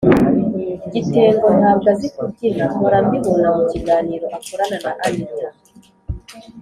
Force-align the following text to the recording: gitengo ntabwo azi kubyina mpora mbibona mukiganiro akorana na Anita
gitengo 0.93 1.45
ntabwo 1.59 1.85
azi 1.93 2.07
kubyina 2.15 2.63
mpora 2.73 2.97
mbibona 3.05 3.47
mukiganiro 3.55 4.25
akorana 4.37 4.77
na 4.85 4.91
Anita 5.05 5.47